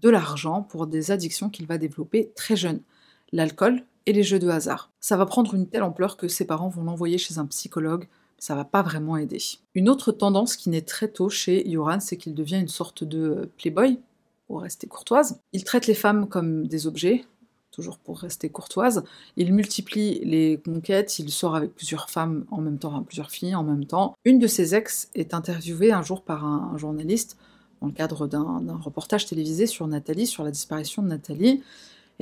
[0.00, 2.80] de l'argent pour des addictions qu'il va développer très jeune.
[3.30, 4.90] L'alcool et les jeux de hasard.
[5.00, 8.54] Ça va prendre une telle ampleur que ses parents vont l'envoyer chez un psychologue, ça
[8.54, 9.38] va pas vraiment aider.
[9.74, 13.50] Une autre tendance qui naît très tôt chez Yoran, c'est qu'il devient une sorte de
[13.56, 14.00] playboy,
[14.46, 15.40] pour rester courtoise.
[15.52, 17.24] Il traite les femmes comme des objets,
[17.70, 19.02] toujours pour rester courtoise.
[19.36, 23.64] Il multiplie les conquêtes, il sort avec plusieurs femmes en même temps, plusieurs filles en
[23.64, 24.14] même temps.
[24.24, 27.38] Une de ses ex est interviewée un jour par un, journaliste
[27.80, 31.62] dans le cadre d'un reportage télévisé sur Nathalie, sur la disparition de Nathalie.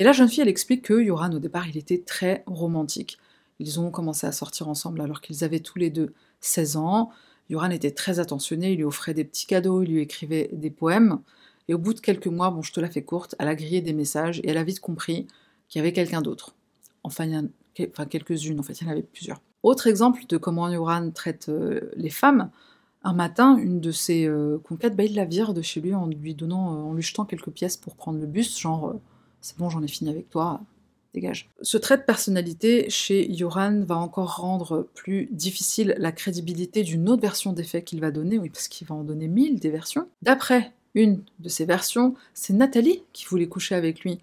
[0.01, 3.19] Et la jeune fille, elle explique que Yoran, au départ, il était très romantique.
[3.59, 7.11] Ils ont commencé à sortir ensemble alors qu'ils avaient tous les deux 16 ans.
[7.51, 11.19] Yoran était très attentionné, il lui offrait des petits cadeaux, il lui écrivait des poèmes.
[11.67, 13.81] Et au bout de quelques mois, bon, je te la fais courte, elle a grillé
[13.81, 15.27] des messages et elle a vite compris
[15.69, 16.55] qu'il y avait quelqu'un d'autre.
[17.03, 17.29] Enfin,
[17.87, 19.39] enfin quelques-unes, en fait, il y en avait plusieurs.
[19.61, 22.49] Autre exemple de comment Yoran traite euh, les femmes.
[23.03, 26.07] Un matin, une de ses euh, conquêtes, bah, il la vire de chez lui en
[26.07, 28.95] lui donnant, euh, en lui jetant quelques pièces pour prendre le bus, genre
[29.41, 30.61] c'est bon, j'en ai fini avec toi,
[31.13, 31.49] dégage.
[31.61, 37.21] Ce trait de personnalité chez Yoran va encore rendre plus difficile la crédibilité d'une autre
[37.21, 40.07] version des faits qu'il va donner, oui, parce qu'il va en donner mille des versions.
[40.21, 44.19] D'après une de ces versions, c'est Nathalie qui voulait coucher avec lui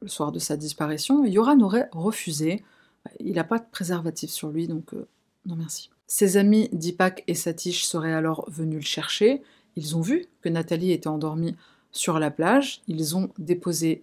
[0.00, 2.62] le soir de sa disparition, Yoran aurait refusé.
[3.18, 5.06] Il n'a pas de préservatif sur lui, donc euh,
[5.46, 5.90] non merci.
[6.06, 9.42] Ses amis Dipak et Satish seraient alors venus le chercher.
[9.76, 11.54] Ils ont vu que Nathalie était endormie
[11.92, 12.82] sur la plage.
[12.88, 14.02] Ils ont déposé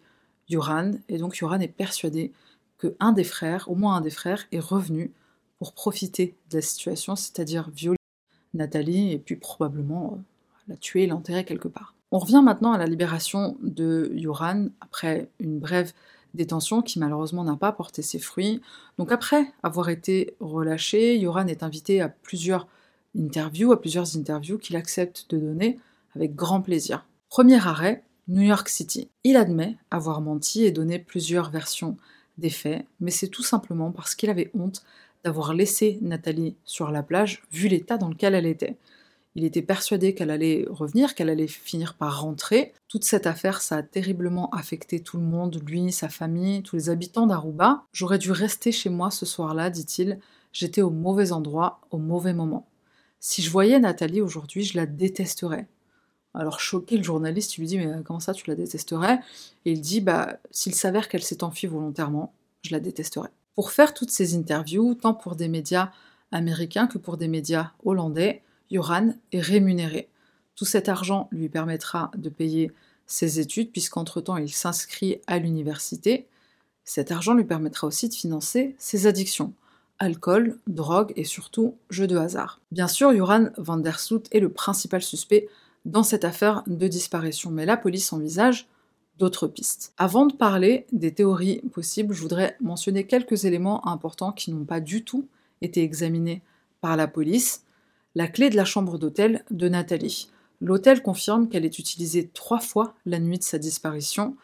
[0.50, 2.32] Yoran, et donc Yoran est persuadé
[2.78, 5.12] que un des frères, au moins un des frères, est revenu
[5.60, 7.98] pour profiter de la situation, c'est-à-dire violer
[8.54, 10.22] Nathalie et puis probablement euh,
[10.68, 11.96] la tuer et l'enterrer quelque part.
[12.12, 15.92] On revient maintenant à la libération de Yoran après une brève
[16.34, 18.62] détention qui malheureusement n'a pas porté ses fruits.
[18.98, 22.68] Donc après avoir été relâché, Yoran est invité à plusieurs
[23.18, 25.80] interviews, à plusieurs interviews qu'il accepte de donner
[26.16, 27.06] avec grand plaisir.
[27.30, 29.10] Premier arrêt, New York City.
[29.24, 31.98] Il admet avoir menti et donné plusieurs versions
[32.38, 34.84] des faits, mais c'est tout simplement parce qu'il avait honte
[35.24, 38.76] d'avoir laissé Nathalie sur la plage vu l'état dans lequel elle était.
[39.36, 42.74] Il était persuadé qu'elle allait revenir, qu'elle allait finir par rentrer.
[42.88, 46.90] Toute cette affaire, ça a terriblement affecté tout le monde, lui, sa famille, tous les
[46.90, 47.84] habitants d'Aruba.
[47.94, 50.20] J'aurais dû rester chez moi ce soir-là, dit-il.
[50.54, 52.68] J'étais au mauvais endroit, au mauvais moment.
[53.20, 55.68] Si je voyais Nathalie aujourd'hui, je la détesterais.
[56.38, 59.20] Alors choqué, le journaliste lui dit mais comment ça tu la détesterais?
[59.66, 63.32] Et il dit bah s'il s'avère qu'elle s'est enfuie volontairement, je la détesterais.
[63.56, 65.92] Pour faire toutes ces interviews, tant pour des médias
[66.32, 70.10] américains que pour des médias hollandais, Yoran est rémunéré.
[70.56, 72.72] Tout cet argent lui permettra de payer
[73.08, 76.28] ses études, puisqu'entre-temps il s'inscrit à l'université.
[76.84, 79.54] Cet argent lui permettra aussi de financer ses addictions
[80.00, 82.60] alcool, drogue et surtout jeux de hasard.
[82.72, 85.48] Bien sûr, Joran van der Sloot est le principal suspect
[85.88, 88.68] dans cette affaire de disparition, mais la police envisage
[89.18, 89.94] d'autres pistes.
[89.98, 94.80] Avant de parler des théories possibles, je voudrais mentionner quelques éléments importants qui n'ont pas
[94.80, 95.28] du tout
[95.62, 96.42] été examinés
[96.82, 97.64] par la police
[98.16, 100.30] la clé de la chambre d'hôtel de Nathalie.
[100.60, 104.36] L'hôtel confirme qu'elle est utilisée trois fois la nuit de sa disparition.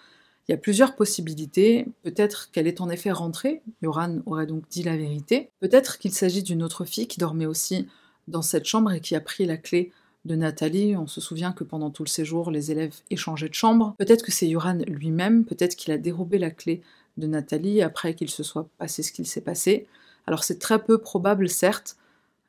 [0.47, 1.87] Il y a plusieurs possibilités.
[2.03, 5.49] Peut-être qu'elle est en effet rentrée, Yoran aurait donc dit la vérité.
[5.59, 7.87] Peut-être qu'il s'agit d'une autre fille qui dormait aussi
[8.27, 9.91] dans cette chambre et qui a pris la clé
[10.25, 10.95] de Nathalie.
[10.95, 13.95] On se souvient que pendant tout le séjour, les élèves échangeaient de chambre.
[13.97, 16.81] Peut-être que c'est Yoran lui-même, peut-être qu'il a dérobé la clé
[17.17, 19.87] de Nathalie après qu'il se soit passé ce qu'il s'est passé.
[20.25, 21.97] Alors c'est très peu probable, certes,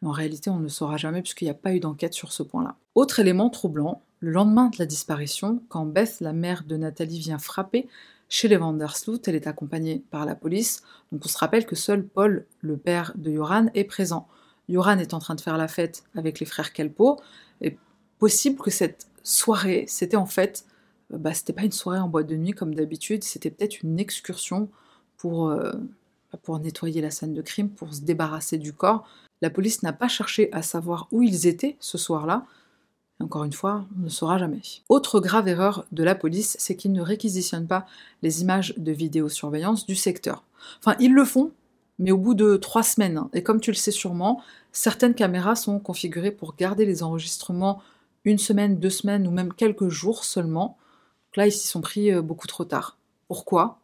[0.05, 2.43] en réalité, on ne le saura jamais puisqu'il n'y a pas eu d'enquête sur ce
[2.43, 2.77] point-là.
[2.95, 7.39] Autre élément troublant, Le lendemain de la disparition, quand Beth, la mère de Nathalie, vient
[7.39, 7.89] frapper
[8.29, 10.83] chez les Vandersloot, elle est accompagnée par la police.
[11.13, 14.27] Donc on se rappelle que seul Paul, le père de Joran, est présent.
[14.69, 17.21] Joran est en train de faire la fête avec les frères Kelpo.
[17.61, 17.77] Et
[18.19, 20.67] possible que cette soirée, c'était en fait,
[21.12, 23.99] euh, bah, c'était pas une soirée en boîte de nuit comme d'habitude, c'était peut-être une
[23.99, 24.69] excursion
[25.17, 25.73] pour, euh,
[26.43, 29.07] pour nettoyer la scène de crime, pour se débarrasser du corps.
[29.43, 32.47] La police n'a pas cherché à savoir où ils étaient ce soir-là.
[33.21, 34.61] Encore une fois, on ne saura jamais.
[34.88, 37.87] Autre grave erreur de la police, c'est qu'ils ne réquisitionnent pas
[38.23, 40.45] les images de vidéosurveillance du secteur.
[40.81, 41.53] Enfin, ils le font,
[41.98, 43.18] mais au bout de trois semaines.
[43.18, 43.30] Hein.
[43.33, 47.83] Et comme tu le sais sûrement, certaines caméras sont configurées pour garder les enregistrements
[48.24, 50.78] une semaine, deux semaines ou même quelques jours seulement.
[51.37, 52.98] Là, ils s'y sont pris euh, beaucoup trop tard.
[53.28, 53.78] Pourquoi?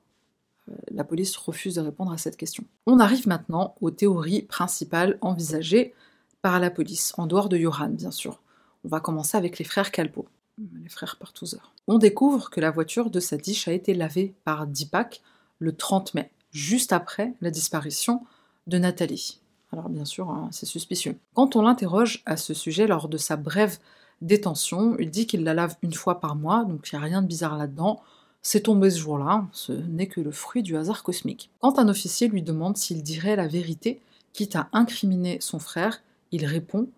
[0.70, 2.64] Euh, La police refuse de répondre à cette question.
[2.86, 5.94] On arrive maintenant aux théories principales envisagées
[6.42, 8.40] par la police, en dehors de Johan, bien sûr.
[8.84, 10.26] On va commencer avec les frères Calpo,
[10.58, 11.74] les frères Partouzeur.
[11.86, 15.20] On découvre que la voiture de Sadish a été lavée par Dipak
[15.58, 18.24] le 30 mai, juste après la disparition
[18.66, 19.40] de Nathalie.
[19.72, 21.16] Alors bien sûr, hein, c'est suspicieux.
[21.34, 23.78] Quand on l'interroge à ce sujet lors de sa brève
[24.20, 27.22] détention, il dit qu'il la lave une fois par mois, donc il n'y a rien
[27.22, 28.00] de bizarre là-dedans.
[28.42, 31.50] C'est tombé ce jour-là, ce n'est que le fruit du hasard cosmique.
[31.60, 34.00] Quand un officier lui demande s'il dirait la vérité,
[34.32, 36.88] quitte à incriminer son frère, il répond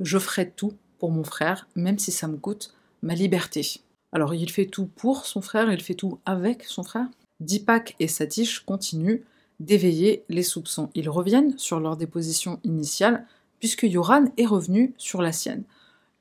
[0.00, 3.80] Je ferai tout pour mon frère, même si ça me coûte ma liberté.
[4.12, 7.06] Alors il fait tout pour son frère, il fait tout avec son frère?
[7.40, 9.22] Dipak et Satish continuent
[9.60, 10.90] d'éveiller les soupçons.
[10.94, 13.26] Ils reviennent sur leur déposition initiale,
[13.58, 15.64] puisque Yoran est revenu sur la sienne.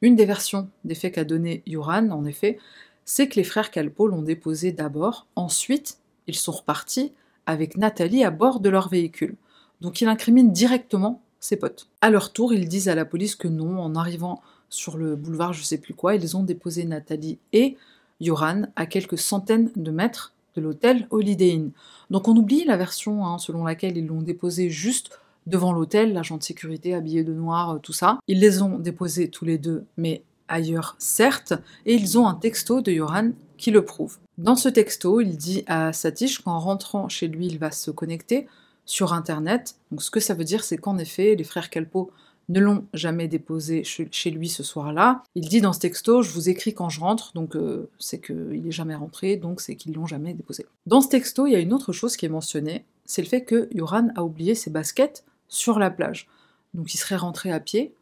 [0.01, 2.57] Une des versions des faits qu'a donné Yoran, en effet,
[3.05, 7.11] c'est que les frères Calpo l'ont déposé d'abord, ensuite ils sont repartis
[7.45, 9.35] avec Nathalie à bord de leur véhicule.
[9.81, 11.89] Donc il incrimine directement ses potes.
[12.01, 15.53] À leur tour, ils disent à la police que non, en arrivant sur le boulevard
[15.53, 17.77] je sais plus quoi, ils ont déposé Nathalie et
[18.19, 21.71] Yoran à quelques centaines de mètres l'hôtel Holiday Inn.
[22.09, 25.11] Donc on oublie la version hein, selon laquelle ils l'ont déposé juste
[25.47, 28.19] devant l'hôtel, l'agent de sécurité habillé de noir, euh, tout ça.
[28.27, 31.53] Ils les ont déposés tous les deux, mais ailleurs certes,
[31.85, 34.17] et ils ont un texto de Yoran qui le prouve.
[34.37, 38.47] Dans ce texto, il dit à Satish qu'en rentrant chez lui, il va se connecter
[38.85, 39.75] sur Internet.
[39.91, 42.11] Donc ce que ça veut dire, c'est qu'en effet, les frères Kelpo
[42.49, 45.23] ne l'ont jamais déposé chez lui ce soir-là.
[45.35, 48.63] Il dit dans ce texto, je vous écris quand je rentre, donc euh, c'est qu'il
[48.63, 50.65] n'est jamais rentré, donc c'est qu'ils l'ont jamais déposé.
[50.87, 53.43] Dans ce texto, il y a une autre chose qui est mentionnée, c'est le fait
[53.43, 56.27] que Yoran a oublié ses baskets sur la plage.
[56.73, 57.93] Donc il serait rentré à pied,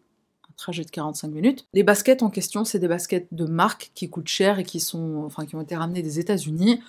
[0.49, 1.65] un trajet de 45 minutes.
[1.73, 5.23] Les baskets en question, c'est des baskets de marque qui coûtent cher et qui, sont,
[5.25, 6.81] enfin, qui ont été ramenées des États-Unis.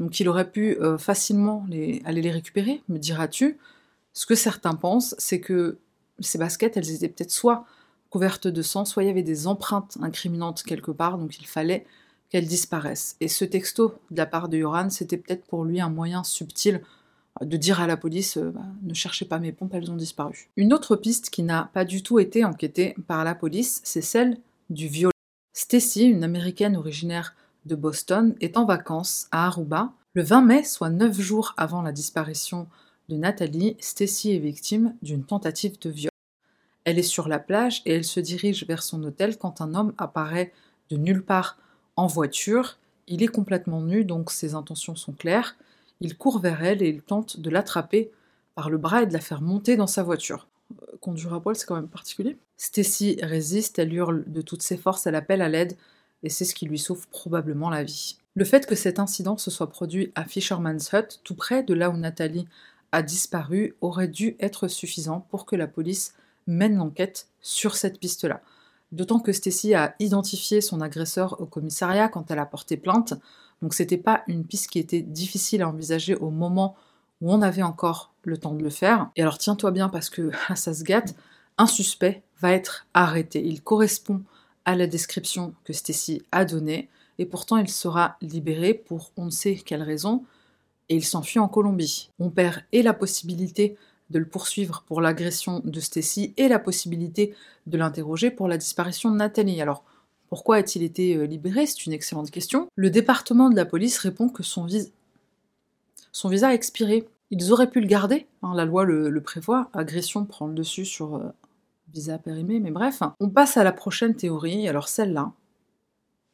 [0.00, 1.66] Donc il aurait pu euh, facilement
[2.04, 3.58] aller les récupérer, me diras-tu.
[4.12, 5.78] Ce que certains pensent, c'est que
[6.20, 7.64] ces baskets, elles étaient peut-être soit
[8.10, 11.86] couvertes de sang, soit il y avait des empreintes incriminantes quelque part, donc il fallait
[12.30, 13.16] qu'elles disparaissent.
[13.20, 16.80] Et ce texto de la part de Yoran, c'était peut-être pour lui un moyen subtil
[17.40, 20.48] de dire à la police euh, bah, ne cherchez pas mes pompes, elles ont disparu.
[20.56, 24.38] Une autre piste qui n'a pas du tout été enquêtée par la police, c'est celle
[24.70, 25.12] du viol.
[25.52, 27.34] Stacy, une américaine originaire
[27.66, 29.92] de Boston, est en vacances à Aruba.
[30.14, 32.68] Le 20 mai, soit 9 jours avant la disparition
[33.08, 36.10] de Nathalie, Stacy est victime d'une tentative de viol.
[36.84, 39.92] Elle est sur la plage et elle se dirige vers son hôtel quand un homme
[39.98, 40.52] apparaît
[40.90, 41.58] de nulle part
[41.96, 42.78] en voiture.
[43.08, 45.56] Il est complètement nu, donc ses intentions sont claires.
[46.00, 48.10] Il court vers elle et il tente de l'attraper
[48.54, 50.48] par le bras et de la faire monter dans sa voiture.
[50.82, 52.36] Euh, conduire à poil, c'est quand même particulier.
[52.56, 55.76] Stacy résiste, elle hurle de toutes ses forces, elle appelle à l'aide,
[56.22, 58.18] et c'est ce qui lui sauve probablement la vie.
[58.34, 61.90] Le fait que cet incident se soit produit à Fisherman's Hut, tout près de là
[61.90, 62.46] où Nathalie
[63.02, 66.14] disparu, aurait dû être suffisant pour que la police
[66.46, 68.40] mène l'enquête sur cette piste-là.
[68.92, 73.14] D'autant que Stacy a identifié son agresseur au commissariat quand elle a porté plainte,
[73.62, 76.76] donc c'était pas une piste qui était difficile à envisager au moment
[77.20, 79.10] où on avait encore le temps de le faire.
[79.16, 81.14] Et alors tiens-toi bien parce que ça se gâte,
[81.58, 83.44] un suspect va être arrêté.
[83.44, 84.22] Il correspond
[84.64, 89.30] à la description que Stacy a donnée et pourtant il sera libéré pour on ne
[89.30, 90.24] sait quelle raison
[90.88, 92.10] et il s'enfuit en Colombie.
[92.18, 93.76] On perd et la possibilité
[94.10, 97.34] de le poursuivre pour l'agression de Stacy et la possibilité
[97.66, 99.60] de l'interroger pour la disparition de Nathalie.
[99.60, 99.82] Alors
[100.28, 101.66] pourquoi a-t-il été euh, libéré?
[101.66, 102.68] C'est une excellente question.
[102.74, 107.08] Le département de la police répond que son, visa a expiré.
[107.30, 111.16] Ils auraient pu le garder, hein, la loi le, prévoit, agression prend le dessus sur
[111.16, 111.28] euh,
[111.92, 113.02] visa périmé, mais bref.
[113.18, 115.32] On passe à la prochaine théorie, alors celle-là,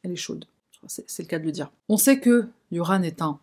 [0.03, 0.45] elle est chaude,
[0.85, 1.71] c'est le cas de le dire.
[1.89, 3.39] On sait que Yoran est un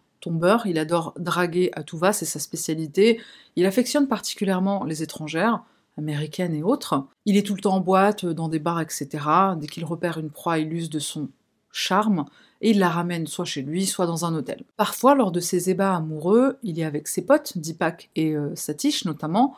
[0.66, 3.20] il adore draguer à tout va, c'est sa spécialité,
[3.56, 5.62] il affectionne particulièrement les étrangères,
[5.98, 7.06] et autres.
[7.26, 9.08] Il est tout le temps en boîte, dans des bars, etc.
[9.56, 11.28] Dès qu'il repère une proie, il use de son
[11.72, 12.24] charme
[12.60, 14.64] et il la ramène soit chez lui, soit dans un hôtel.
[14.76, 19.04] Parfois, lors de ses ébats amoureux, il est avec ses potes, Dipak et euh, Satish
[19.04, 19.54] notamment,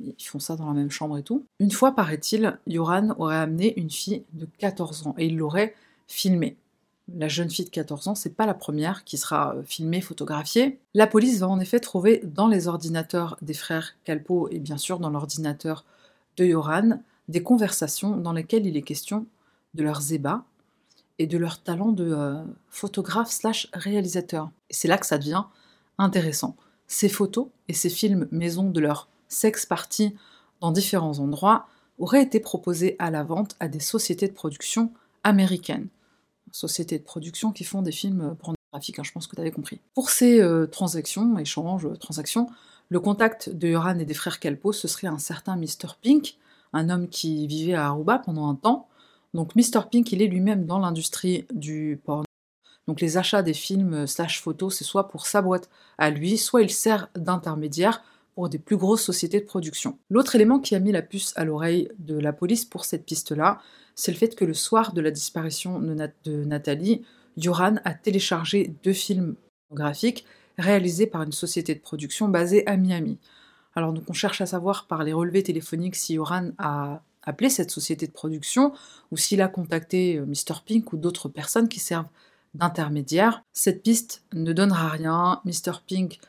[0.00, 1.44] ils font ça dans la même chambre et tout.
[1.58, 5.74] Une fois, paraît-il, Yoran aurait amené une fille de 14 ans et il l'aurait
[6.06, 6.56] filmée.
[7.12, 10.80] La jeune fille de 14 ans, c'est pas la première qui sera euh, filmée, photographiée.
[10.94, 14.98] La police va en effet trouver dans les ordinateurs des frères Calpo et bien sûr
[14.98, 15.84] dans l'ordinateur
[16.38, 19.26] de Yoran des conversations dans lesquelles il est question
[19.74, 20.44] de leurs ébats
[21.18, 24.50] et de leur talent de euh, photographe slash réalisateur.
[24.70, 25.44] C'est là que ça devient
[25.98, 26.56] intéressant.
[26.86, 30.16] Ces photos et ces films maison de leur sex party
[30.60, 31.66] dans différents endroits
[31.98, 35.88] auraient été proposés à la vente à des sociétés de production américaines.
[36.54, 39.80] Sociétés de production qui font des films pornographiques, hein, je pense que tu avais compris.
[39.92, 42.46] Pour ces euh, transactions, échanges, transactions,
[42.90, 45.96] le contact de Yoran et des frères Calpo, ce serait un certain Mr.
[46.00, 46.36] Pink,
[46.72, 48.86] un homme qui vivait à Aruba pendant un temps,
[49.34, 49.80] donc Mr.
[49.90, 52.24] Pink, il est lui-même dans l'industrie du porno.
[52.86, 56.62] Donc les achats des films slash photos, c'est soit pour sa boîte à lui, soit
[56.62, 58.04] il sert d'intermédiaire
[58.48, 59.98] des plus grosses sociétés de production.
[60.10, 63.60] L'autre élément qui a mis la puce à l'oreille de la police pour cette piste-là,
[63.94, 67.02] c'est le fait que le soir de la disparition de, Nathalie,
[67.36, 69.36] Yoran a téléchargé deux films
[69.72, 70.24] graphiques
[70.58, 73.18] réalisés par une société de production basée à Miami.
[73.76, 77.70] Alors donc on cherche à savoir par les relevés téléphoniques si Yoran a appelé cette
[77.70, 78.72] société de production
[79.10, 80.60] ou s'il a contacté euh, Mr.
[80.64, 82.08] Pink ou d'autres personnes qui servent
[82.54, 83.42] d'intermédiaire.
[83.52, 85.40] Cette piste ne donnera rien.
[85.44, 85.80] Mr.
[85.86, 86.20] Pink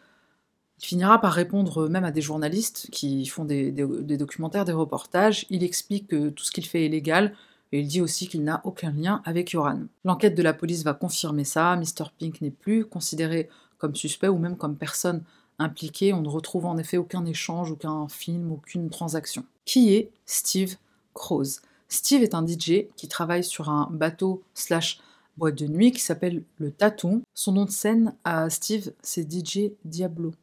[0.79, 5.45] finira par répondre même à des journalistes qui font des, documentaires, des reportages.
[5.49, 7.33] Il explique que tout ce qu'il fait est légal
[7.71, 9.81] et il dit aussi qu'il n'a aucun lien avec Yoran.
[10.03, 11.75] L'enquête de la police va confirmer ça.
[11.75, 12.05] Mr.
[12.19, 15.23] Pink n'est plus considéré comme suspect ou même comme personne
[15.59, 16.13] impliquée.
[16.13, 19.45] On ne retrouve en effet aucun échange, aucun film, aucune transaction.
[19.65, 20.75] Qui est Steve
[21.13, 21.61] Croze?
[21.87, 24.99] Steve est un DJ qui travaille sur un bateau slash
[25.37, 27.23] boîte de nuit qui s'appelle le Tatou.
[27.33, 30.33] Son nom de scène à Steve, c'est DJ Diablo.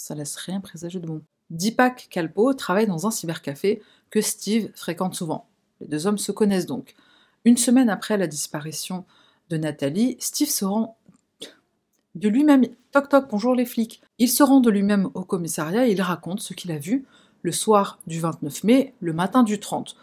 [0.00, 1.20] Ça laisse rien présager de bon.
[1.50, 5.46] Deepak Kalpo travaille dans un cybercafé que Steve fréquente souvent.
[5.82, 6.94] Les deux hommes se connaissent donc.
[7.44, 9.04] Une semaine après la disparition
[9.50, 10.96] de Nathalie, Steve se rend
[12.14, 12.64] de lui-même.
[12.92, 14.00] Toc toc, bonjour les flics.
[14.18, 17.04] Il se rend de lui-même au commissariat et il raconte ce qu'il a vu
[17.42, 19.96] le soir du 29 mai, le matin du 30.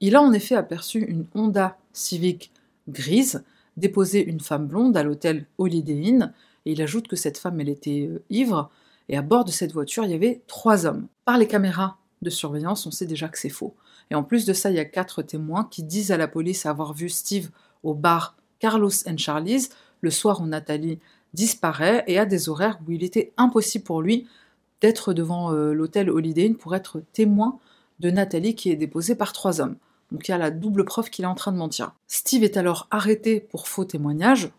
[0.00, 2.52] Il a en effet aperçu une Honda Civic
[2.88, 3.44] grise
[3.76, 6.32] déposer une femme blonde à l'hôtel Holiday Inn,
[6.64, 8.70] et il ajoute que cette femme, elle était euh, ivre,
[9.12, 11.06] et à bord de cette voiture, il y avait trois hommes.
[11.26, 13.76] Par les caméras de surveillance, on sait déjà que c'est faux.
[14.10, 16.64] Et en plus de ça, il y a quatre témoins qui disent à la police
[16.64, 17.50] avoir vu Steve
[17.82, 19.68] au bar Carlos and Charlie's
[20.00, 20.98] le soir où Nathalie
[21.34, 24.26] disparaît et à des horaires où il était impossible pour lui
[24.80, 27.58] d'être devant euh, l'hôtel Holiday pour être témoin
[28.00, 29.76] de Nathalie qui est déposée par trois hommes.
[30.12, 31.94] Donc il y a la double preuve qu'il est en train de mentir.
[32.06, 34.52] Steve est alors arrêté pour faux témoignage.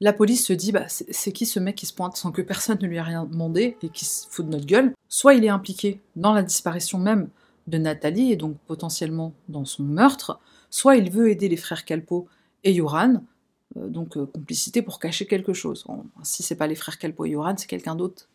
[0.00, 2.78] La police se dit bah, c'est qui ce mec qui se pointe sans que personne
[2.80, 4.94] ne lui ait rien demandé et qui se fout de notre gueule?
[5.08, 7.28] Soit il est impliqué dans la disparition même
[7.66, 10.40] de Nathalie et donc potentiellement dans son meurtre,
[10.70, 12.26] soit il veut aider les frères Calpo
[12.64, 13.22] et Yoran,
[13.76, 15.84] euh, donc euh, complicité pour cacher quelque chose.
[16.22, 18.28] Si c'est pas les frères Calpo et Yoran, c'est quelqu'un d'autre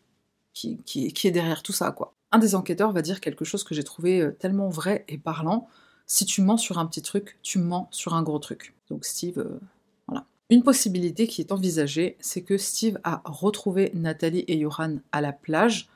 [0.52, 0.78] qui,
[1.24, 2.14] est derrière tout ça, quoi.
[2.32, 5.68] Un des enquêteurs va dire quelque chose que j'ai trouvé euh, tellement vrai et parlant.
[6.06, 8.74] Si tu mens sur un petit truc, tu mens sur un gros truc.
[8.90, 9.60] Donc Steve, euh,
[10.06, 10.24] voilà.
[10.50, 15.32] Une possibilité qui est envisagée, c'est que Steve a retrouvé Nathalie et Johan à la
[15.32, 15.88] plage.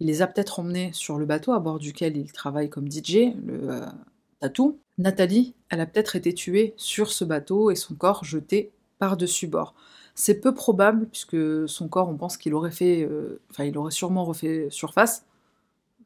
[0.00, 3.34] Il les a peut-être emmenés sur le bateau à bord duquel il travaille comme DJ,
[3.44, 3.86] le euh,
[4.40, 4.78] tatou.
[4.96, 9.74] Nathalie, elle a peut-être été tuée sur ce bateau et son corps jeté par-dessus bord.
[10.14, 13.02] C'est peu probable, puisque son corps, on pense qu'il aurait fait.
[13.02, 15.24] Euh, enfin, il aurait sûrement refait surface,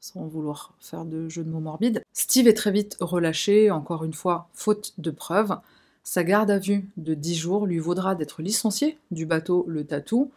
[0.02, 2.02] sans vouloir faire de jeu de mots morbides.
[2.12, 5.56] Steve est très vite relâché, encore une fois, faute de preuves.
[6.02, 10.32] Sa garde à vue de 10 jours lui vaudra d'être licencié du bateau Le Tatou.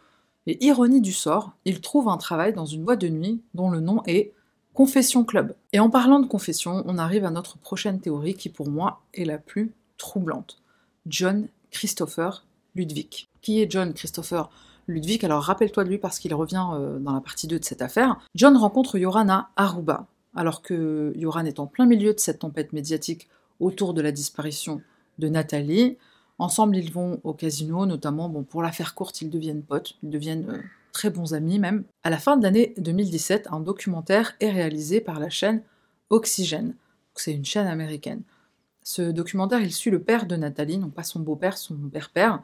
[0.46, 3.80] Et ironie du sort, il trouve un travail dans une boîte de nuit dont le
[3.80, 4.32] nom est
[4.72, 5.56] Confession Club.
[5.72, 9.24] Et en parlant de confession, on arrive à notre prochaine théorie qui pour moi est
[9.24, 10.62] la plus troublante.
[11.06, 12.44] John Christopher
[12.76, 13.26] Ludwig.
[13.42, 14.48] Qui est John Christopher
[14.88, 17.82] Ludwig Alors rappelle-toi de lui parce qu'il revient euh, dans la partie 2 de cette
[17.82, 18.18] affaire.
[18.34, 22.72] John rencontre Yoran à Aruba, alors que Yoran est en plein milieu de cette tempête
[22.72, 23.28] médiatique
[23.60, 24.80] autour de la disparition
[25.18, 25.96] de Nathalie.
[26.38, 30.10] Ensemble, ils vont au casino, notamment, bon, pour la faire courte, ils deviennent potes, ils
[30.10, 30.62] deviennent euh,
[30.92, 31.84] très bons amis même.
[32.04, 35.62] À la fin de l'année 2017, un documentaire est réalisé par la chaîne
[36.10, 36.74] Oxygène.
[37.14, 38.22] C'est une chaîne américaine.
[38.82, 42.42] Ce documentaire, il suit le père de Nathalie, non pas son beau-père, son père-père.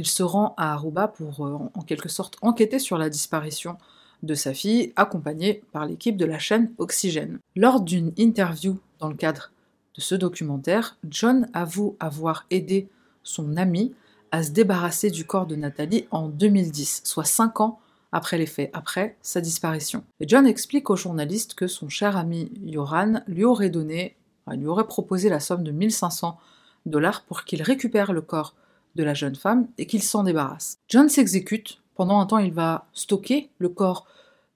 [0.00, 3.76] Il se rend à Aruba pour, euh, en quelque sorte, enquêter sur la disparition
[4.22, 7.38] de sa fille, accompagné par l'équipe de la chaîne Oxygène.
[7.54, 9.52] Lors d'une interview dans le cadre
[9.94, 12.88] de ce documentaire, John avoue avoir aidé
[13.24, 13.92] son ami
[14.30, 17.78] à se débarrasser du corps de Nathalie en 2010, soit 5 ans
[18.10, 20.02] après les faits, après sa disparition.
[20.22, 24.16] John explique au journaliste que son cher ami Yoran lui aurait donné,
[24.50, 26.38] lui aurait proposé la somme de 1500
[26.86, 28.54] dollars pour qu'il récupère le corps
[28.94, 30.78] de la jeune femme et qu'il s'en débarrasse.
[30.88, 31.78] John s'exécute.
[31.94, 34.06] Pendant un temps, il va stocker le corps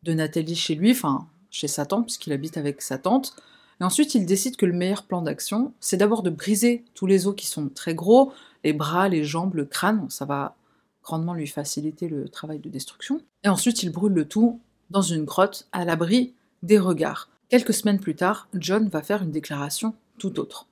[0.03, 3.37] de Nathalie chez lui, enfin chez sa tante, puisqu'il habite avec sa tante.
[3.81, 7.27] Et ensuite, il décide que le meilleur plan d'action, c'est d'abord de briser tous les
[7.27, 8.33] os qui sont très gros,
[8.65, 10.57] les bras, les jambes, le crâne, ça va
[11.03, 13.21] grandement lui faciliter le travail de destruction.
[13.45, 14.59] Et ensuite, il brûle le tout
[14.91, 16.33] dans une grotte à l'abri
[16.63, 17.29] des regards.
[17.51, 20.67] Quelques semaines plus tard, John va faire une déclaration tout autre.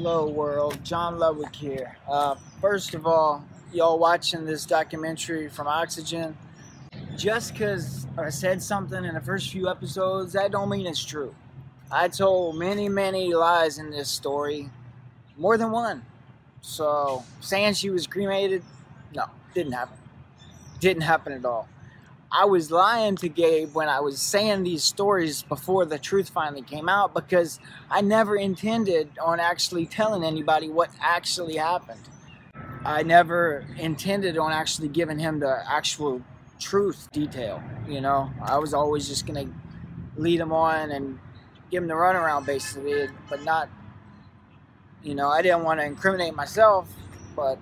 [0.00, 1.96] Hello world, John Ludwig here.
[2.08, 6.38] Uh, first of all, y'all watching this documentary from Oxygen,
[7.16, 11.34] just because I said something in the first few episodes, that don't mean it's true.
[11.90, 14.70] I told many, many lies in this story,
[15.36, 16.04] more than one.
[16.60, 18.62] So saying she was cremated,
[19.12, 19.98] no, didn't happen.
[20.78, 21.68] Didn't happen at all.
[22.30, 26.60] I was lying to Gabe when I was saying these stories before the truth finally
[26.60, 27.58] came out because
[27.90, 32.02] I never intended on actually telling anybody what actually happened.
[32.84, 36.22] I never intended on actually giving him the actual
[36.60, 37.62] truth detail.
[37.88, 39.46] You know, I was always just gonna
[40.16, 41.18] lead him on and
[41.70, 43.70] give him the runaround basically, but not.
[45.02, 46.92] You know, I didn't want to incriminate myself,
[47.36, 47.58] but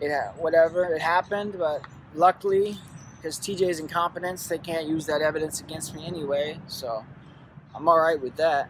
[0.00, 1.54] it whatever it happened.
[1.58, 1.82] But
[2.14, 2.78] luckily,
[3.20, 6.58] because TJ's incompetence, they can't use that evidence against me anyway.
[6.66, 7.04] So
[7.74, 8.68] I'm alright with that.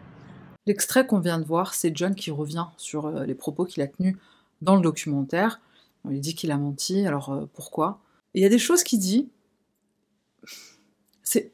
[0.67, 3.87] L'extrait qu'on vient de voir, c'est John qui revient sur euh, les propos qu'il a
[3.87, 4.15] tenus
[4.61, 5.59] dans le documentaire.
[6.09, 7.99] Il dit qu'il a menti, alors euh, pourquoi?
[8.33, 9.29] Il y a des choses qu'il dit.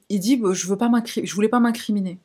[0.10, 2.20] Il dit je veux pas je voulais pas m'incriminer.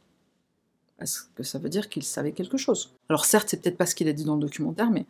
[1.00, 2.94] Est-ce que ça veut dire qu'il savait quelque chose?
[3.08, 5.06] Alors certes, c'est peut-être pas ce qu'il a dit dans le documentaire, mais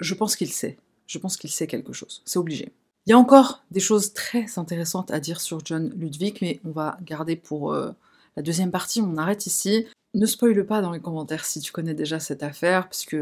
[0.00, 0.78] je pense qu'il sait.
[1.06, 2.22] Je pense qu'il sait quelque chose.
[2.24, 2.72] C'est obligé.
[3.08, 6.72] Il y a encore des choses très intéressantes à dire sur John Ludwig, mais on
[6.72, 7.90] va garder pour euh,
[8.36, 9.00] la deuxième partie.
[9.00, 9.86] On arrête ici.
[10.12, 13.16] Ne spoile pas dans les commentaires si tu connais déjà cette affaire, puisque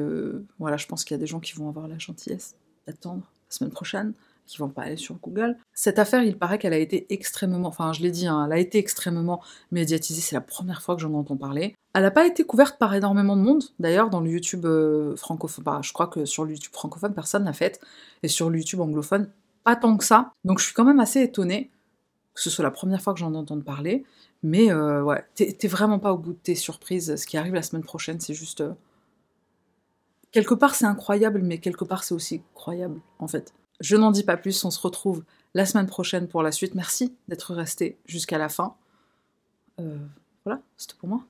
[0.58, 2.56] voilà, je pense qu'il y a des gens qui vont avoir la gentillesse
[2.88, 4.12] d'attendre la semaine prochaine
[4.48, 5.56] qui vont pas aller sur Google.
[5.72, 8.58] Cette affaire, il paraît qu'elle a été extrêmement, enfin je l'ai dit, hein, elle a
[8.58, 9.40] été extrêmement
[9.72, 11.74] médiatisée, c'est la première fois que j'en entends parler.
[11.94, 15.64] Elle n'a pas été couverte par énormément de monde, d'ailleurs, dans le YouTube euh, francophone,
[15.64, 17.80] bah, je crois que sur le YouTube francophone, personne l'a faite,
[18.22, 19.28] et sur le YouTube anglophone,
[19.66, 20.32] pas tant que ça.
[20.44, 21.70] Donc je suis quand même assez étonnée
[22.36, 24.04] que ce soit la première fois que j'en entends parler,
[24.42, 27.16] mais euh, ouais, t'es vraiment pas au bout de tes surprises.
[27.16, 28.60] Ce qui arrive la semaine prochaine, c'est juste...
[28.60, 28.74] Euh,
[30.32, 33.54] quelque part c'est incroyable, mais quelque part c'est aussi croyable, en fait.
[33.80, 36.74] Je n'en dis pas plus, on se retrouve la semaine prochaine pour la suite.
[36.74, 38.74] Merci d'être resté jusqu'à la fin.
[39.80, 39.96] Euh,
[40.44, 41.24] voilà, c'était pour moi.